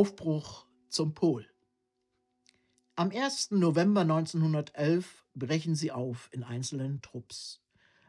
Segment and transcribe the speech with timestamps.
[0.00, 1.46] Aufbruch zum Pol.
[2.96, 3.50] Am 1.
[3.50, 7.60] November 1911 brechen sie auf in einzelnen Trupps.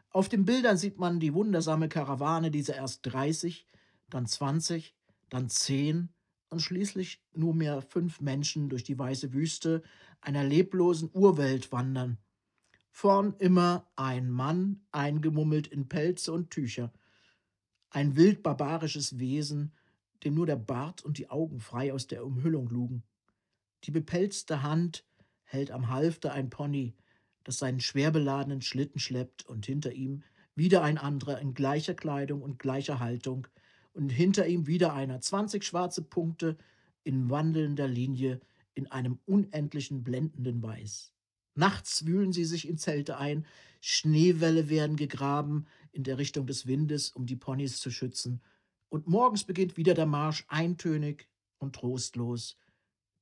[0.08, 3.66] Auf den Bildern sieht man die wundersame Karawane dieser erst 30,
[4.08, 4.96] dann 20,
[5.28, 6.08] dann 10
[6.48, 9.82] und schließlich nur mehr fünf Menschen durch die weiße Wüste
[10.22, 12.16] einer leblosen Urwelt wandern.
[12.90, 16.90] Vorn immer ein Mann, eingemummelt in Pelze und Tücher.
[17.90, 19.74] Ein wild barbarisches Wesen,
[20.24, 23.02] dem nur der Bart und die Augen frei aus der Umhüllung lugen.
[23.84, 25.04] Die bepelzte Hand
[25.44, 26.94] hält am Halfter ein Pony,
[27.44, 30.22] das seinen schwer beladenen Schlitten schleppt, und hinter ihm
[30.54, 33.46] wieder ein anderer in gleicher Kleidung und gleicher Haltung,
[33.92, 36.56] und hinter ihm wieder einer, zwanzig schwarze Punkte
[37.04, 38.40] in wandelnder Linie
[38.74, 41.12] in einem unendlichen blendenden Weiß.
[41.54, 43.44] Nachts wühlen sie sich in Zelte ein,
[43.80, 48.40] Schneewälle werden gegraben in der Richtung des Windes, um die Ponys zu schützen,
[48.92, 51.26] und morgens beginnt wieder der Marsch eintönig
[51.56, 52.58] und trostlos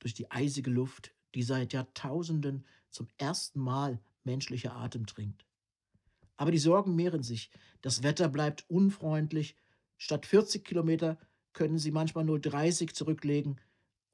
[0.00, 5.46] durch die eisige Luft, die seit Jahrtausenden zum ersten Mal menschlicher Atem trinkt.
[6.36, 9.54] Aber die Sorgen mehren sich, das Wetter bleibt unfreundlich,
[9.96, 11.20] statt 40 Kilometer
[11.52, 13.60] können sie manchmal nur 30 zurücklegen,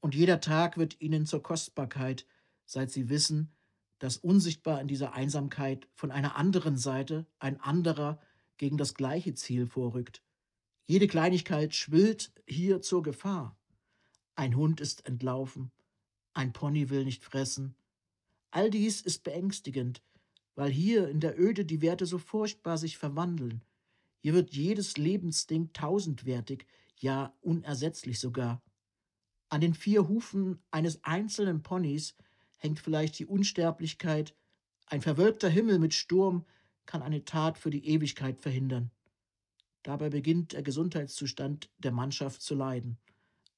[0.00, 2.27] und jeder Tag wird ihnen zur Kostbarkeit,
[2.66, 3.50] seit sie wissen,
[3.99, 8.21] dass unsichtbar in dieser Einsamkeit von einer anderen Seite ein anderer
[8.59, 10.22] gegen das gleiche Ziel vorrückt.
[10.89, 13.57] Jede Kleinigkeit schwillt hier zur Gefahr.
[14.37, 15.73] Ein Hund ist entlaufen,
[16.33, 17.75] ein Pony will nicht fressen.
[18.53, 20.01] All dies ist beängstigend,
[20.55, 23.65] weil hier in der Öde die Werte so furchtbar sich verwandeln.
[24.21, 26.67] Hier wird jedes Lebensding tausendwertig,
[26.99, 28.63] ja unersetzlich sogar.
[29.49, 32.15] An den vier Hufen eines einzelnen Ponys
[32.59, 34.35] hängt vielleicht die Unsterblichkeit,
[34.87, 36.45] ein verwölkter Himmel mit Sturm
[36.87, 38.93] kann eine Tat für die Ewigkeit verhindern.
[39.87, 42.99] Dabei beginnt der Gesundheitszustand der Mannschaft zu leiden.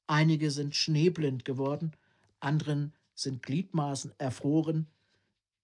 [0.06, 1.93] Einige sind schneeblind geworden,
[2.39, 4.88] anderen sind Gliedmaßen erfroren.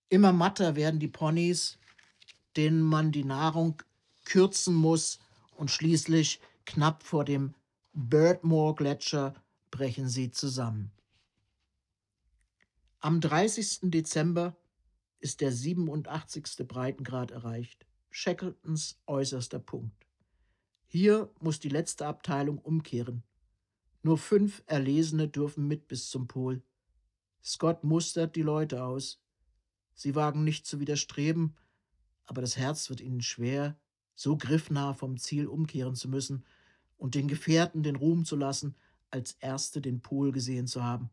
[0.08, 1.76] Immer matter werden die Ponys,
[2.56, 3.82] denen man die Nahrung
[4.24, 5.18] kürzen muss,
[5.54, 7.52] und schließlich knapp vor dem
[7.92, 9.34] Birdmore Gletscher
[9.70, 10.90] brechen sie zusammen.
[13.00, 13.90] Am 30.
[13.90, 14.56] Dezember
[15.20, 16.66] ist der 87.
[16.66, 20.03] Breitengrad erreicht, Shackletons äußerster Punkt.
[20.96, 23.24] Hier muss die letzte Abteilung umkehren.
[24.04, 26.62] Nur fünf Erlesene dürfen mit bis zum Pol.
[27.42, 29.20] Scott mustert die Leute aus.
[29.94, 31.56] Sie wagen nicht zu widerstreben,
[32.26, 33.76] aber das Herz wird ihnen schwer,
[34.14, 36.44] so griffnah vom Ziel umkehren zu müssen
[36.96, 38.76] und den Gefährten den Ruhm zu lassen,
[39.10, 41.10] als Erste den Pol gesehen zu haben.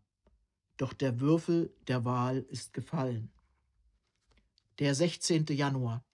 [0.78, 3.32] Doch der Würfel der Wahl ist gefallen.
[4.78, 5.48] Der 16.
[5.48, 6.06] Januar.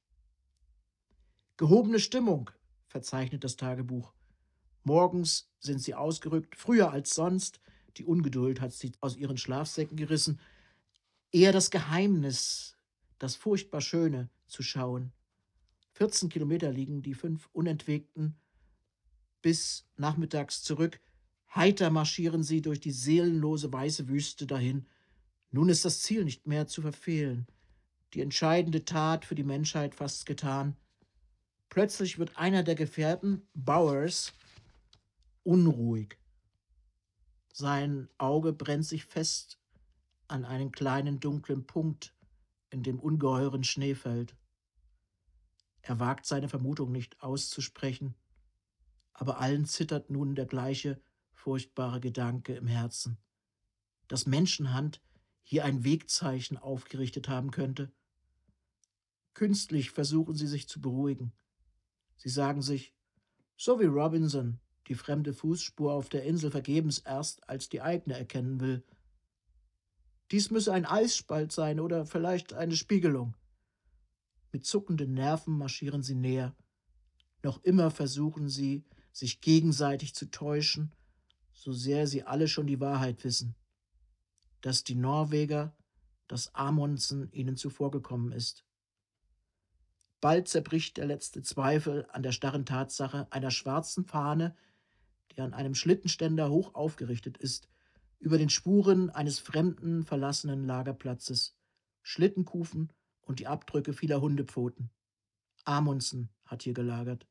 [1.57, 2.49] Gehobene Stimmung,
[2.87, 4.13] verzeichnet das Tagebuch.
[4.83, 7.59] Morgens sind sie ausgerückt, früher als sonst,
[7.97, 10.39] die Ungeduld hat sie aus ihren Schlafsäcken gerissen,
[11.31, 12.77] eher das Geheimnis,
[13.19, 15.11] das furchtbar Schöne zu schauen.
[15.93, 18.35] 14 Kilometer liegen die fünf Unentwegten
[19.41, 20.99] bis nachmittags zurück,
[21.55, 24.85] Heiter marschieren sie durch die seelenlose weiße Wüste dahin.
[25.51, 27.47] Nun ist das Ziel nicht mehr zu verfehlen.
[28.13, 30.75] Die entscheidende Tat für die Menschheit fast getan.
[31.69, 34.33] Plötzlich wird einer der Gefährten, Bowers,
[35.43, 36.17] unruhig.
[37.53, 39.59] Sein Auge brennt sich fest
[40.27, 42.13] an einen kleinen dunklen Punkt
[42.69, 44.35] in dem ungeheuren Schneefeld.
[45.81, 48.15] Er wagt seine Vermutung nicht auszusprechen,
[49.13, 53.17] aber allen zittert nun der gleiche furchtbare Gedanke im Herzen,
[54.07, 55.01] dass Menschenhand
[55.43, 57.91] hier ein Wegzeichen aufgerichtet haben könnte.
[59.33, 61.31] Künstlich versuchen sie sich zu beruhigen.
[62.17, 62.93] Sie sagen sich,
[63.55, 68.59] so wie Robinson die fremde Fußspur auf der Insel vergebens erst als die eigene erkennen
[68.59, 68.83] will.
[70.31, 73.35] Dies müsse ein Eisspalt sein oder vielleicht eine Spiegelung.
[74.51, 76.55] Mit zuckenden Nerven marschieren sie näher.
[77.43, 80.93] Noch immer versuchen sie, sich gegenseitig zu täuschen
[81.57, 83.55] so sehr sie alle schon die Wahrheit wissen,
[84.61, 85.75] dass die Norweger,
[86.27, 88.63] dass Amundsen ihnen zuvorgekommen ist.
[90.19, 94.55] Bald zerbricht der letzte Zweifel an der starren Tatsache einer schwarzen Fahne,
[95.31, 97.69] die an einem Schlittenständer hoch aufgerichtet ist,
[98.19, 101.55] über den Spuren eines fremden, verlassenen Lagerplatzes,
[102.01, 102.91] Schlittenkufen
[103.21, 104.89] und die Abdrücke vieler Hundepfoten.
[105.65, 107.27] Amundsen hat hier gelagert.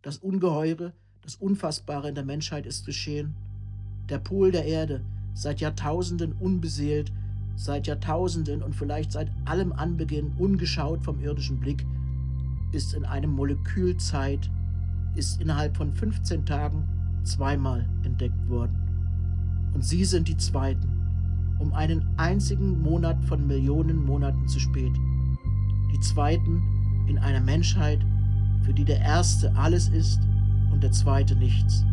[0.00, 3.34] Das Ungeheure, das Unfassbare in der Menschheit ist geschehen.
[4.08, 7.12] Der Pol der Erde, seit Jahrtausenden unbeseelt,
[7.56, 11.84] seit Jahrtausenden und vielleicht seit allem Anbeginn ungeschaut vom irdischen Blick,
[12.72, 14.50] ist in einem Molekülzeit,
[15.14, 16.84] ist innerhalb von 15 Tagen
[17.24, 18.76] zweimal entdeckt worden.
[19.74, 20.88] Und Sie sind die Zweiten,
[21.58, 24.92] um einen einzigen Monat von Millionen Monaten zu spät.
[25.92, 26.62] Die Zweiten
[27.08, 28.00] in einer Menschheit,
[28.62, 30.20] für die der Erste alles ist
[30.72, 31.84] und der Zweite nichts.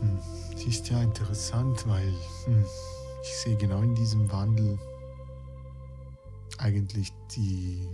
[0.00, 0.18] Hm,
[0.52, 2.12] das ist ja interessant, weil
[2.44, 2.64] hm,
[3.22, 4.78] ich sehe genau in diesem Wandel
[6.58, 7.88] eigentlich die,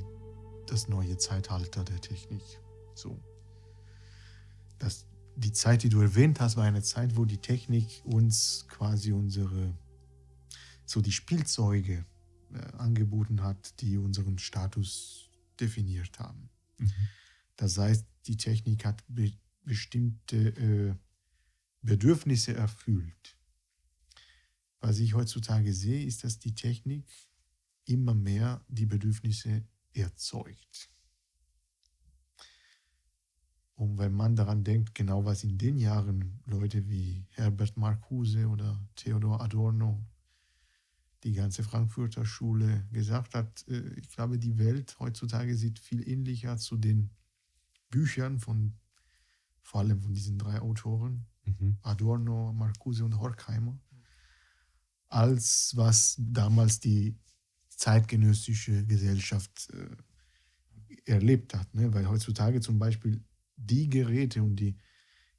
[0.67, 2.43] das neue Zeitalter der Technik.
[2.95, 3.19] So.
[4.79, 5.07] Das,
[5.37, 9.75] die Zeit, die du erwähnt hast, war eine Zeit, wo die Technik uns quasi unsere,
[10.85, 12.05] so die Spielzeuge
[12.53, 16.51] äh, angeboten hat, die unseren Status definiert haben.
[16.79, 16.93] Mhm.
[17.57, 19.33] Das heißt, die Technik hat be
[19.65, 20.95] bestimmte äh,
[21.83, 23.37] Bedürfnisse erfüllt.
[24.81, 27.07] Was ich heutzutage sehe, ist, dass die Technik
[27.85, 30.91] immer mehr die Bedürfnisse erzeugt.
[33.75, 38.81] Und wenn man daran denkt, genau was in den Jahren Leute wie Herbert Marcuse oder
[38.95, 40.05] Theodor Adorno,
[41.25, 46.57] die ganze Frankfurter Schule gesagt hat, äh, ich glaube, die Welt heutzutage sieht viel ähnlicher
[46.59, 47.11] zu den
[47.91, 48.75] Büchern von
[49.63, 51.77] vor allem von diesen drei Autoren, Mhm.
[51.83, 53.79] Adorno, Marcuse und Horkheimer,
[55.09, 57.19] als was damals die
[57.69, 61.75] zeitgenössische Gesellschaft äh, erlebt hat.
[61.75, 61.93] Ne?
[61.93, 63.25] Weil heutzutage zum Beispiel
[63.57, 64.77] die Geräte und die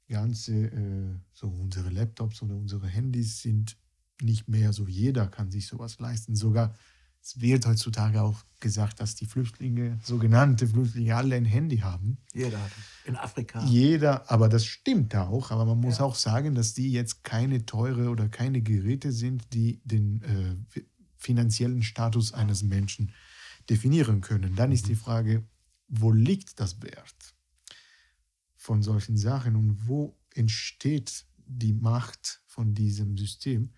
[0.08, 3.78] ganze, äh, so unsere Laptops oder unsere Handys sind
[4.20, 6.36] nicht mehr so, jeder kann sich sowas leisten.
[6.36, 6.76] Sogar
[7.24, 12.18] es wird heutzutage auch gesagt, dass die Flüchtlinge, sogenannte Flüchtlinge, alle ein Handy haben.
[12.34, 12.70] Jeder hat.
[13.06, 13.64] In Afrika.
[13.64, 15.50] Jeder, aber das stimmt auch.
[15.50, 16.04] Aber man muss Ja.
[16.04, 20.86] auch sagen, dass die jetzt keine teure oder keine Geräte sind, die den äh, fi-
[21.16, 23.12] finanziellen Status eines Menschen
[23.70, 24.54] definieren können.
[24.54, 25.46] Dann ist die Frage,
[25.88, 27.34] wo liegt das Wert
[28.56, 33.70] von solchen Sachen und wo entsteht die Macht von diesem System?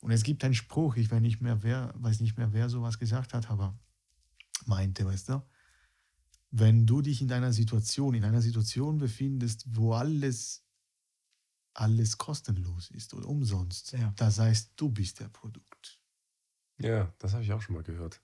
[0.00, 2.98] Und es gibt einen Spruch, ich weiß nicht mehr, wer, weiß nicht mehr, wer sowas
[2.98, 3.78] gesagt hat, aber
[4.66, 5.42] meinte, weißt du,
[6.50, 10.64] wenn du dich in einer Situation, in einer Situation befindest, wo alles,
[11.74, 14.12] alles kostenlos ist oder umsonst, Ja.
[14.16, 16.00] das heißt, du bist der Produkt.
[16.78, 18.22] Ja, das habe ich auch schon mal gehört.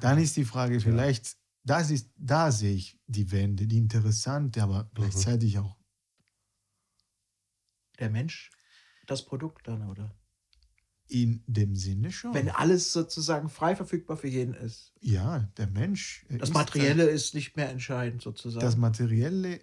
[0.00, 4.88] Dann ist die Frage vielleicht, das ist, da sehe ich die Wende, die interessante, aber
[4.94, 5.76] gleichzeitig auch,
[7.98, 8.50] Der Mensch,
[9.06, 10.16] das Produkt dann, oder?
[11.10, 12.34] In dem Sinne schon.
[12.34, 14.92] Wenn alles sozusagen frei verfügbar für jeden ist.
[15.00, 16.24] ja, der Mensch.
[16.28, 18.64] Das ist Materielle ist nicht mehr entscheidend sozusagen.
[18.64, 19.60] Das Materielle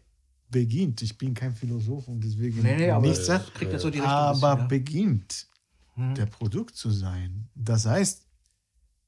[0.50, 1.02] beginnt.
[1.02, 4.14] Ich bin kein Philosoph und deswegen nee, nee, aber nichts kriegt ja so die Richtung.
[4.14, 5.48] aber bisschen, beginnt.
[5.96, 6.16] Hm.
[6.16, 7.50] der Produkt zu sein.
[7.56, 8.28] Das heißt,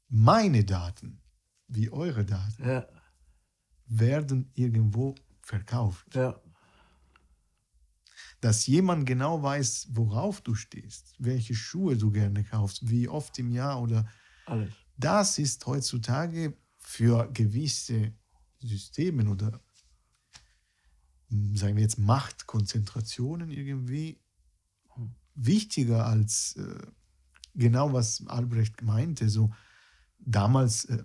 [0.10, 1.22] meine Daten,
[1.68, 2.88] wie eure Daten, ja,
[3.86, 6.16] werden irgendwo verkauft.
[6.16, 6.40] ja,
[8.42, 13.52] Dass jemand genau weiß, worauf du stehst, welche Schuhe du gerne kaufst, wie oft im
[13.52, 14.08] Jahr oder
[14.46, 14.74] alles.
[14.98, 18.14] das ist heutzutage für gewisse
[18.60, 19.60] Systemen oder
[21.30, 24.22] hm, sagen wir jetzt Machtkonzentrationen irgendwie
[25.36, 26.88] wichtiger als äh,
[27.56, 29.30] genau was Albrecht meinte.
[29.30, 29.54] So
[30.20, 31.04] damals äh,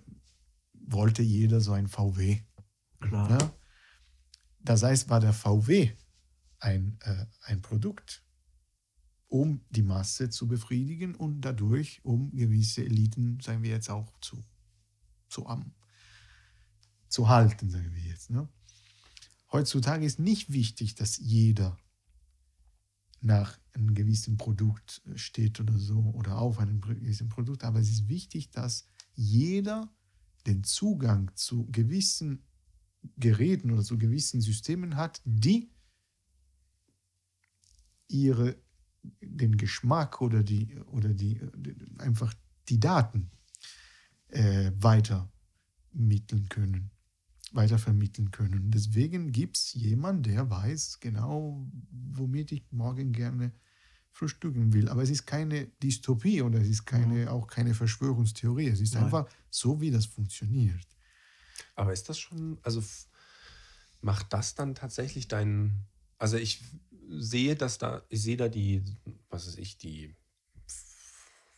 [0.73, 2.39] wollte jeder so ein VW.
[2.99, 3.29] Klar.
[3.29, 3.37] Ne?
[4.59, 5.91] Das heißt, war der VW
[6.65, 8.23] ein, äh, ein Produkt.
[9.27, 14.45] um die Masse zu befriedigen und dadurch, um gewisse Eliten, sagen wir jetzt auch, zu,
[15.29, 15.73] zu, am,
[17.09, 18.29] zu halten, sagen wir jetzt.
[18.29, 18.47] Ne?
[19.51, 21.77] Heutzutage ist nicht wichtig, dass jeder
[23.19, 28.07] nach einem gewissen Produkt steht oder so oder auf einem gewissen Produkt, aber es ist
[28.07, 29.91] wichtig, dass jeder
[30.45, 32.43] den Zugang zu gewissen
[33.17, 35.74] Geräten oder zu gewissen Systemen hat, die
[38.07, 38.55] ihre,
[39.21, 41.39] den Geschmack oder die, oder die,
[41.97, 42.33] einfach
[42.69, 43.29] die Daten
[44.29, 45.31] äh, weiter
[45.91, 46.91] mitteln können,
[47.51, 48.71] weiter vermitteln können.
[48.71, 53.53] Deswegen gibt es jemanden, der weiß genau, womit ich morgen gerne
[54.11, 54.89] frühstücken will.
[54.89, 58.67] Aber es ist keine Dystopie oder es ist keine, auch keine Verschwörungstheorie.
[58.67, 59.05] Es ist Nein.
[59.05, 60.87] einfach so, wie das funktioniert.
[61.75, 62.83] Aber ist das schon, also
[64.01, 65.85] macht das dann tatsächlich dein,
[66.17, 66.63] also ich
[67.09, 68.83] sehe, dass da, ich sehe da die,
[69.29, 70.15] was weiß ich, die,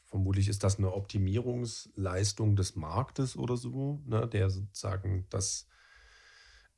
[0.06, 5.68] vermutlich ist das eine Optimierungsleistung des Marktes oder so, ne, der sozusagen das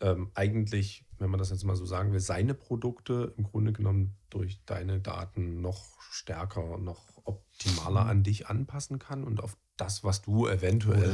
[0.02, 4.18] ähm, eigentlich, wenn man das jetzt mal so sagen will, seine Produkte im Grunde genommen
[4.30, 10.22] durch deine Daten noch stärker, noch optimaler an dich anpassen kann und auf das, was
[10.22, 11.14] du eventuell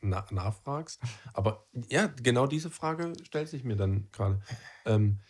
[0.00, 1.00] na nachfragst.
[1.32, 4.40] Aber ja, genau diese Frage stellt sich mir dann gerade.
[4.84, 5.20] Ähm,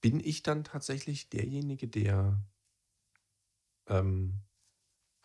[0.00, 2.42] bin ich dann tatsächlich derjenige, der
[3.86, 4.42] ähm,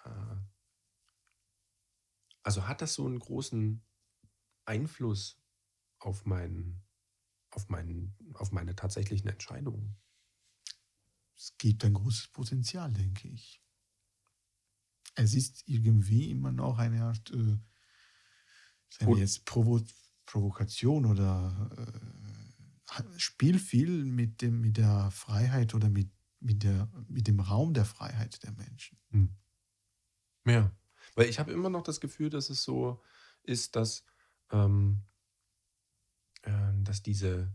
[0.03, 0.35] äh,
[2.43, 3.81] also hat das so einen großen
[4.65, 5.41] Einfluss
[5.99, 6.83] auf mein,
[7.49, 9.97] auf mein, auf meine tatsächlichen Entscheidungen?
[11.35, 13.61] Es gibt ein großes Potenzial, denke ich.
[15.15, 17.57] Es ist irgendwie immer noch eine Art, äh,
[18.89, 19.81] sagen wir jetzt Provo
[20.25, 22.34] Provokation oder äh,
[23.17, 27.85] Spiel viel mit, dem, mit der Freiheit oder mit, mit, der, mit dem Raum der
[27.85, 28.97] Freiheit der Menschen.
[30.45, 30.71] Ja.
[31.15, 33.01] Weil ich habe immer noch das Gefühl, dass es so
[33.43, 34.05] ist, dass,
[34.51, 35.01] ähm,
[36.43, 36.51] äh,
[36.83, 37.51] dass diese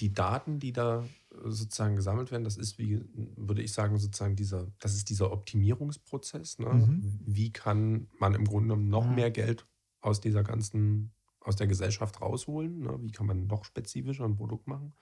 [0.00, 3.04] die Daten, die da äh, sozusagen gesammelt werden, das ist wie,
[3.36, 6.58] würde ich sagen, sozusagen dieser, das ist dieser Optimierungsprozess.
[6.58, 6.72] Ne?
[6.72, 7.20] Mhm.
[7.24, 9.66] Wie kann man im Grunde genommen noch mehr Geld
[10.00, 11.12] aus dieser ganzen,
[11.48, 12.80] aus der Gesellschaft rausholen?
[12.80, 12.98] Ne?
[13.02, 14.94] Wie kann man noch spezifischer ein Produkt machen?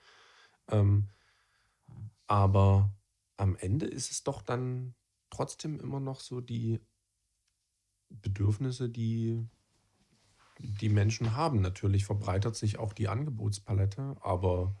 [0.69, 1.09] Ähm,
[2.27, 2.91] aber
[3.37, 4.95] am Ende ist es doch dann
[5.29, 6.79] trotzdem immer noch so die
[8.09, 9.47] Bedürfnisse, die
[10.59, 11.61] die Menschen haben.
[11.61, 14.75] Natürlich verbreitert sich auch die Angebotspalette, aber,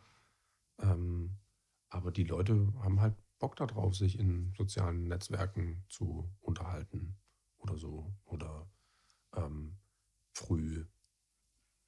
[0.79, 1.37] ähm,
[1.89, 7.15] aber die Leute haben halt Bock darauf, sich in sozialen Netzwerken zu unterhalten
[7.59, 8.11] oder so.
[8.25, 8.67] Oder
[9.35, 9.77] ähm,
[10.33, 10.85] früh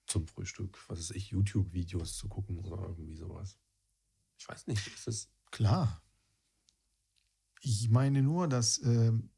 [0.10, 3.58] zum Frühstück, was weiß ich, YouTube-Videos zu gucken oder irgendwie sowas.
[4.38, 5.30] Ich weiß nicht, ist es.
[5.52, 6.02] Klar.
[7.62, 9.30] Ich meine nur, dass ähm,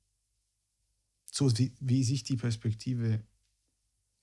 [1.26, 3.26] so wie, wie sich die Perspektive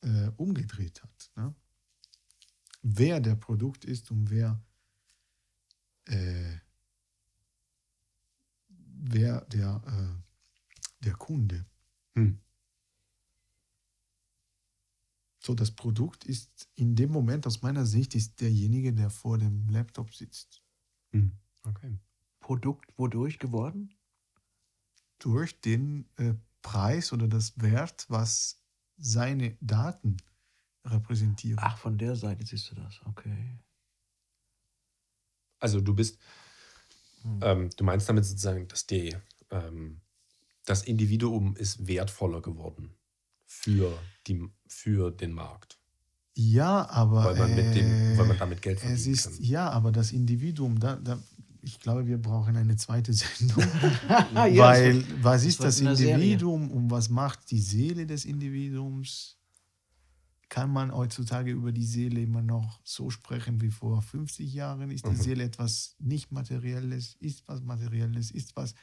[0.03, 1.31] äh, umgedreht hat.
[1.37, 1.55] Ne?
[2.83, 4.63] Wer der Produkt ist und wer,
[6.05, 6.59] äh,
[8.69, 11.67] wer der, äh, der Kunde.
[12.15, 12.41] Hm.
[15.49, 19.67] So, das Produkt ist in dem Moment aus meiner Sicht ist derjenige, der vor dem
[19.71, 20.63] Laptop sitzt.
[21.13, 21.33] Hm.
[21.65, 21.99] Okay.
[22.39, 23.95] Produkt wodurch geworden?
[25.19, 28.63] durch den äh, Preis oder das Wert, was
[28.99, 30.19] seine Daten
[30.85, 31.59] repräsentieren.
[31.63, 33.01] Ach, von der Seite siehst du das.
[33.07, 33.59] Okay.
[35.61, 36.19] Also du bist,
[37.23, 37.41] Hm.
[37.43, 39.17] ähm, du meinst damit sozusagen, dass die,
[39.51, 40.03] ähm,
[40.67, 42.98] das Individuum ist wertvoller geworden
[43.49, 45.79] für, die, für den Markt.
[46.37, 49.43] Ja, aber Weil man, mit dem, weil man äh, damit Geld es verdienen ist kann.
[49.43, 51.19] ja, aber das Individuum, da, da,
[51.63, 53.65] ich glaube, wir brauchen eine zweite Sendung,
[54.35, 56.15] Ah, ja, weil was ist das in der Serie.
[56.15, 59.35] Individuum und was macht die Seele des Individuums?
[60.51, 64.91] Kann man heutzutage über die Seele immer noch so sprechen wie vor 50 Jahren?
[64.91, 65.17] Ist die Mhm.
[65.17, 67.17] Seele etwas nicht Materielles?
[67.21, 68.31] Ist was Materielles?
[68.31, 68.75] Ist was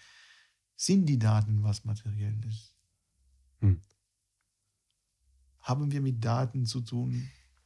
[0.75, 2.75] sind die Daten was Materielles?
[3.62, 3.79] Hm.
[5.65, 7.24] Haben wir mit Daten zu tun?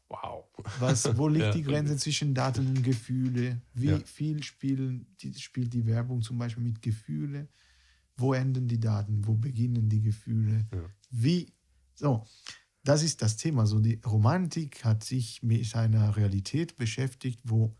[0.08, 0.46] Wow.
[0.80, 3.62] Was, wo liegt Ja, die Grenze zwischen Daten und Gefühle?
[3.74, 4.00] Wie Ja.
[4.00, 7.50] viel spielen, die, spielt die Werbung zum Beispiel mit Gefühle?
[8.16, 9.28] Wo enden die Daten?
[9.28, 10.66] Wo beginnen die Gefühle?
[10.74, 10.90] Ja.
[11.10, 11.54] Wie?
[11.94, 12.26] So,
[12.84, 13.66] das ist das Thema.
[13.68, 17.76] So, die Romantik hat sich mit einer Realität beschäftigt, wo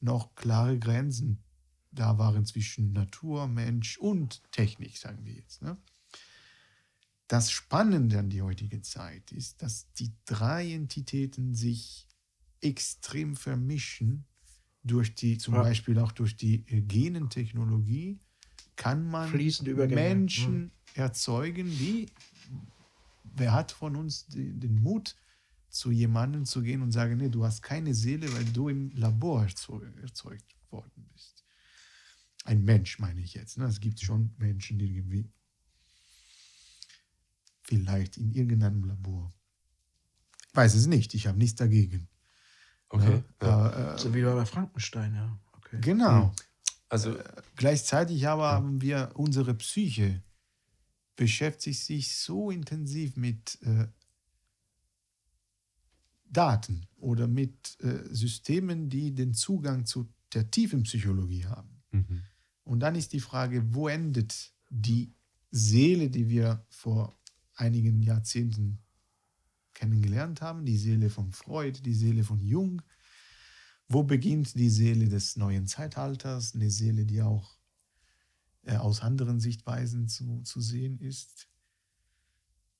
[0.00, 1.42] noch klare Grenzen
[1.90, 5.62] da waren zwischen Natur, Mensch und Technik, sagen wir jetzt.
[5.62, 5.78] Ne?
[7.28, 12.06] Das Spannende an die heutige Zeit ist, dass die drei Entitäten sich
[12.60, 14.24] extrem vermischen,
[14.82, 15.62] durch die, zum Ja.
[15.62, 18.18] Beispiel auch durch die äh, Genentechnologie
[18.76, 19.30] kann man.
[19.88, 20.70] Menschen Mhm.
[20.94, 22.06] erzeugen, die,
[23.36, 25.16] wer hat von uns den Mut,
[25.70, 29.42] zu jemandem zu gehen und sagen, nee, du hast keine Seele, weil du im Labor
[29.42, 31.44] erzeu- erzeugt worden bist.
[32.44, 33.58] Ein Mensch meine ich jetzt.
[33.58, 33.64] Ne?
[33.64, 35.28] Es gibt schon Menschen, die irgendwie
[37.64, 39.32] vielleicht in irgendeinem Labor.
[40.48, 42.08] Ich weiß es nicht, ich habe nichts dagegen.
[42.88, 43.10] Okay.
[43.10, 43.24] Ne?
[43.42, 43.94] Ja.
[43.94, 45.38] Äh, So wie bei Frankenstein, ja.
[45.52, 45.78] Okay.
[45.80, 46.32] genau.
[46.88, 47.18] Also,
[47.56, 50.22] Gleichzeitig aber haben wir unsere Psyche
[51.16, 53.86] beschäftigt sich so intensiv mit äh,
[56.26, 61.82] Daten oder mit äh, Systemen, die den Zugang zu der tiefen Psychologie haben.
[61.92, 62.22] mhm.
[62.64, 65.12] Und dann ist die Frage, wo endet die
[65.50, 67.16] Seele, die wir vor
[67.54, 68.78] einigen Jahrzehnten
[69.74, 72.82] kennengelernt haben, die Seele von Freud, die Seele von Jung.
[73.88, 77.58] Wo beginnt die Seele des neuen Zeitalters, eine Seele, die auch
[78.62, 81.48] äh, aus anderen Sichtweisen zu, zu sehen ist?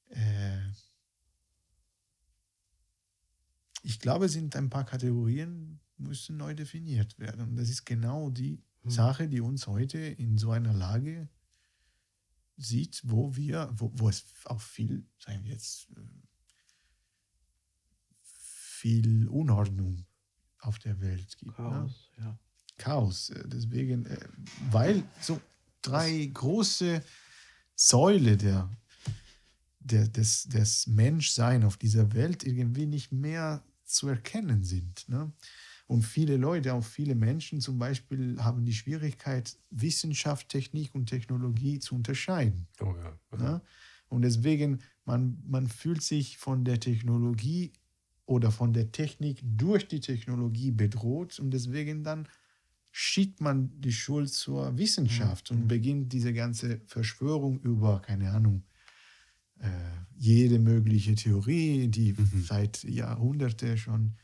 [0.09, 0.61] Äh,
[3.83, 7.43] ich glaube, es sind ein paar Kategorien, müssen neu definiert werden.
[7.43, 8.91] Und das ist genau die Hm.
[8.91, 11.29] Sache, die uns heute in so einer Lage
[12.57, 16.01] sieht, wo wir, wo, wo es auch viel, sagen wir jetzt, äh,
[18.23, 20.05] viel Unordnung
[20.61, 21.59] auf der Welt gibt.
[21.59, 21.64] Ne?
[21.64, 22.38] Chaos, ja.
[22.77, 23.31] Chaos.
[23.31, 24.29] äh, Deswegen, äh,
[24.71, 25.40] weil so
[25.83, 27.03] drei große
[27.75, 28.71] Säule der,
[29.81, 35.09] der, des, des Menschsein auf dieser Welt irgendwie nicht mehr zu erkennen sind.
[35.09, 35.33] Ne?
[35.87, 41.79] Und viele Leute, auch viele Menschen zum Beispiel, haben die Schwierigkeit, Wissenschaft, Technik und Technologie
[41.79, 42.66] zu unterscheiden.
[42.81, 43.38] Oh ja.
[43.38, 43.62] ja.
[44.09, 47.73] Und deswegen, man, man fühlt sich von der Technologie
[48.27, 52.27] oder von der Technik durch die Technologie bedroht und deswegen dann
[52.90, 58.62] schiebt man die Schuld zur Wissenschaft und beginnt diese ganze Verschwörung über, keine Ahnung,
[59.59, 59.68] äh,
[60.16, 64.14] jede mögliche Theorie, die seit Jahrhunderten schon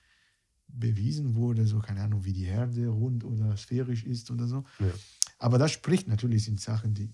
[0.72, 4.64] bewiesen wurde, so keine Ahnung, wie die Erde rund oder sphärisch ist oder so.
[4.78, 4.92] Ja.
[5.38, 7.12] Aber das spricht natürlich sind Sachen, die,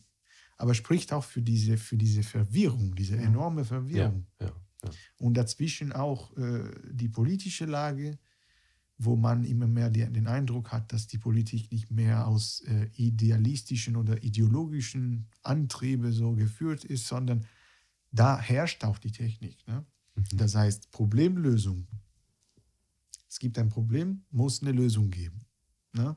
[0.56, 4.26] aber spricht auch für diese, für diese Verwirrung, diese enorme Verwirrung.
[4.40, 4.52] ja, ja.
[5.18, 8.18] Und dazwischen auch äh, die politische Lage,
[8.98, 12.88] wo man immer mehr die, den Eindruck hat, dass die Politik nicht mehr aus äh,
[12.94, 17.44] idealistischen oder ideologischen Antriebe so geführt ist, sondern
[18.10, 19.66] da herrscht auch die Technik.
[19.66, 19.84] Ne?
[20.32, 21.86] Das heißt, Problemlösung.
[23.28, 25.46] Es gibt ein Problem, muss eine Lösung geben.
[25.92, 26.16] Ne?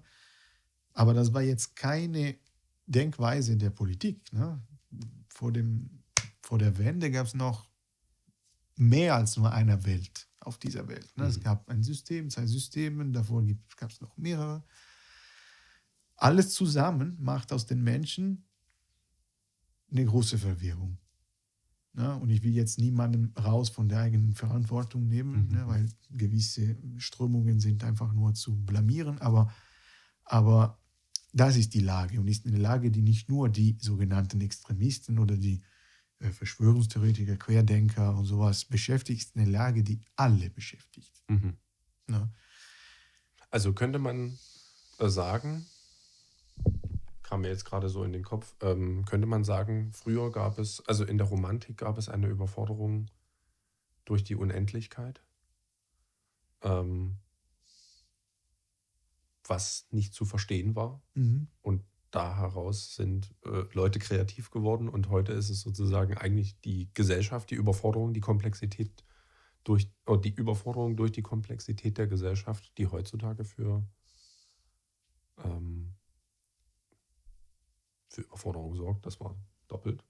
[0.93, 2.37] Aber das war jetzt keine
[2.85, 4.31] Denkweise der Politik.
[4.33, 4.61] Ne?
[5.29, 6.03] Vor, dem,
[6.41, 7.69] vor der Wende gab es noch
[8.75, 11.11] mehr als nur eine Welt auf dieser Welt.
[11.17, 11.25] Ne?
[11.25, 13.43] Es gab ein System, zwei Systeme, davor
[13.77, 14.63] gab es noch mehrere.
[16.15, 18.45] Alles zusammen macht aus den Menschen
[19.91, 20.97] eine große Verwirrung.
[21.93, 22.15] Ne?
[22.17, 25.51] Und ich will jetzt niemanden raus von der eigenen Verantwortung nehmen, Mhm.
[25.55, 25.67] ne?
[25.67, 29.19] weil gewisse Strömungen sind einfach nur zu blamieren.
[29.19, 29.51] Aber,
[30.23, 30.79] aber
[31.33, 35.37] das ist die Lage und ist eine Lage, die nicht nur die sogenannten Extremisten oder
[35.37, 35.61] die
[36.19, 41.23] äh, Verschwörungstheoretiker, Querdenker und sowas beschäftigt, ist eine Lage, die alle beschäftigt.
[41.27, 41.57] Mhm.
[42.07, 42.29] Ne?
[43.49, 44.37] Also könnte man
[44.99, 45.65] äh, sagen,
[47.29, 50.83] kam mir jetzt gerade so in den Kopf, ähm, könnte man sagen, früher gab es,
[50.87, 53.05] also in der Romantik gab es eine Überforderung
[54.03, 55.21] durch die Unendlichkeit,
[56.63, 57.19] ähm,
[59.47, 61.03] was nicht zu verstehen war.
[61.13, 61.49] Mhm.
[61.61, 66.89] Und da heraus sind äh, Leute kreativ geworden und heute ist es sozusagen eigentlich die
[66.95, 69.05] Gesellschaft, die Überforderung, die Komplexität
[69.63, 73.87] durch, oder die Überforderung durch die Komplexität der Gesellschaft, die heutzutage für,
[75.43, 75.93] ähm,
[78.09, 79.05] für Überforderung sorgt.
[79.05, 79.35] Das war
[79.67, 80.03] doppelt.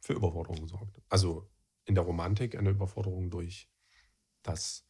[0.00, 1.00] Für Überforderung sorgt.
[1.08, 1.48] Also
[1.84, 3.70] in der Romantik eine Überforderung durch
[4.42, 4.84] das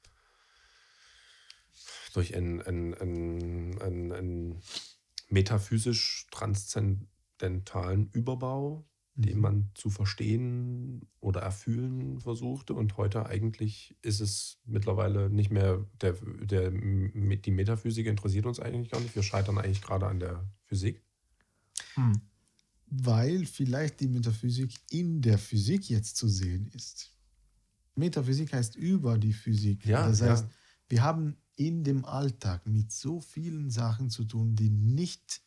[2.14, 4.62] durch ein, ein, ein, ein, ein
[5.28, 9.42] metaphysisch transzendentalen Überbau, den Mhm.
[9.42, 12.74] man zu verstehen oder erfühlen versuchte.
[12.74, 18.90] Und heute eigentlich ist es mittlerweile nicht mehr, der, der, die Metaphysik interessiert uns eigentlich
[18.90, 19.14] gar nicht.
[19.14, 21.02] Wir scheitern eigentlich gerade an der Physik.
[21.94, 22.20] Hm.
[22.90, 27.12] Weil vielleicht die Metaphysik in der Physik jetzt zu sehen ist.
[27.96, 29.85] Metaphysik heißt über die Physik.
[29.85, 30.31] Ja, das ja.
[30.31, 30.46] heißt,
[30.88, 35.42] wir haben in dem Alltag mit so vielen Sachen zu tun, die nicht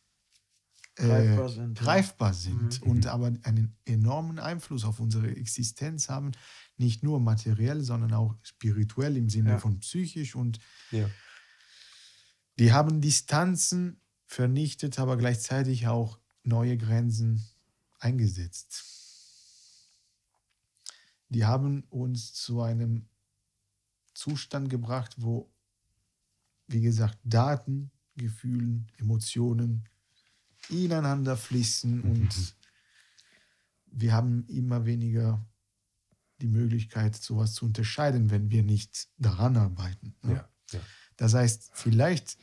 [0.96, 1.84] äh, Greifbar sind, ja.
[1.84, 2.90] greifbar sind Mhm.
[2.90, 6.32] und aber einen enormen Einfluss auf unsere Existenz haben,
[6.76, 9.58] nicht nur materiell, sondern auch spirituell im Sinne Ja.
[9.58, 10.58] von psychisch und
[10.90, 11.08] Ja.
[12.58, 17.42] die haben Distanzen vernichtet, aber gleichzeitig auch neue Grenzen
[17.98, 18.84] eingesetzt.
[21.28, 23.06] Die haben uns zu einem
[24.14, 25.50] Zustand gebracht, wo,
[26.66, 29.88] wie gesagt, Daten, Gefühlen, Emotionen
[30.68, 32.56] ineinander fließen und
[33.86, 35.44] wir haben immer weniger
[36.40, 40.14] die Möglichkeit, sowas zu unterscheiden, wenn wir nicht daran arbeiten.
[40.22, 40.34] ne?
[40.34, 40.80] Ja, ja.
[41.16, 42.36] Das heißt, vielleicht,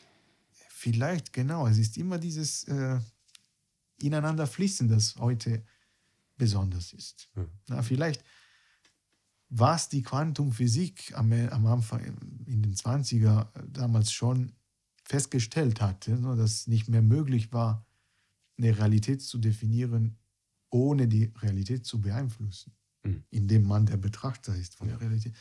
[0.70, 3.00] vielleicht genau, es ist immer dieses äh,
[4.02, 5.64] ineinander fließen, das heute
[6.38, 7.30] besonders ist.
[7.36, 7.46] Ja.
[7.68, 8.24] Na, vielleicht,
[9.50, 12.04] was die Quantumphysik am, am Anfang
[12.46, 14.54] in den 20er damals schon
[15.04, 17.86] festgestellt hatte, ne, dass nicht mehr möglich war,
[18.58, 20.18] eine Realität zu definieren,
[20.70, 23.24] ohne die Realität zu beeinflussen, Mhm.
[23.32, 24.98] indem man der Betrachter ist von Ja.
[24.98, 25.34] der Realität.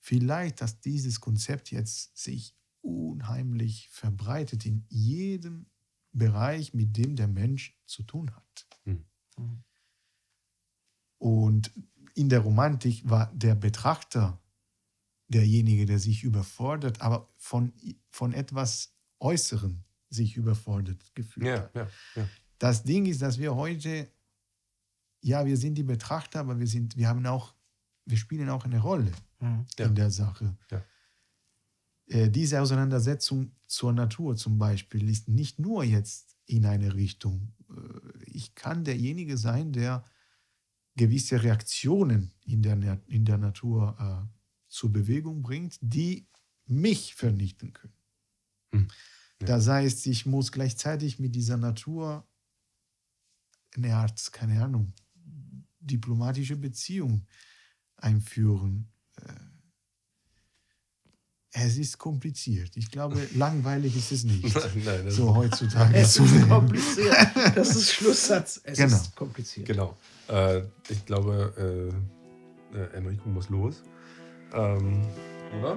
[0.00, 5.66] Vielleicht, dass dieses Konzept jetzt sich unheimlich verbreitet in jedem
[6.12, 8.66] Bereich, mit dem der Mensch zu tun hat.
[8.84, 9.04] Mhm.
[9.36, 9.64] Mhm.
[11.18, 11.72] Und
[12.14, 14.40] in der Romantik war der Betrachter
[15.28, 17.72] derjenige, der sich überfordert, aber von,
[18.08, 21.74] von etwas Äußerem sich überfordert gefühlt Ja, hat.
[21.74, 22.28] ja, ja.
[22.58, 24.10] Das Ding ist, dass wir heute,
[25.22, 27.54] ja, wir sind die Betrachter, aber wir sind, wir haben auch,
[28.06, 29.64] wir spielen auch eine Rolle Mhm.
[29.78, 29.86] Ja.
[29.86, 30.54] in der Sache.
[32.10, 37.52] Äh, diese Auseinandersetzung zur Natur zum Beispiel ist nicht nur jetzt in eine Richtung.
[37.70, 40.04] Äh, Ich kann derjenige sein, der
[40.96, 44.36] gewisse Reaktionen in der, in der Natur äh,
[44.68, 46.26] zur Bewegung bringt, die
[46.66, 47.94] mich vernichten können.
[48.72, 48.88] Hm.
[49.40, 49.46] Ja.
[49.46, 52.26] Das heißt, ich muss gleichzeitig mit dieser Natur
[53.76, 54.92] eine Art, keine Ahnung,
[55.78, 57.26] diplomatische Beziehung
[57.96, 58.88] einführen.
[59.16, 59.49] Äh,
[61.52, 62.70] Es ist kompliziert.
[62.76, 64.54] Ich glaube, langweilig ist es nicht.
[64.54, 67.16] Nein, nein, So heutzutage Es zu ist kompliziert.
[67.56, 68.60] Das ist Schlusssatz.
[68.62, 68.96] Es Genau.
[68.96, 69.66] ist kompliziert.
[69.66, 69.96] Genau.
[70.28, 71.90] Äh, ich glaube,
[72.74, 73.82] äh, äh, Enrico muss los.
[74.54, 75.02] Ähm,
[75.58, 75.76] oder?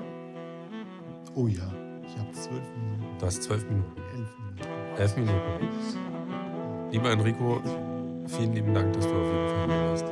[1.35, 1.71] Oh ja,
[2.07, 4.01] ich habe zwölf Minuten, Du hast zwölf Minuten.
[4.15, 4.97] elf Minuten.
[4.99, 6.91] Elf Minuten.
[6.91, 7.61] Lieber Enrico,
[8.27, 10.05] vielen lieben Dank, dass du auf jeden Fall hier warst.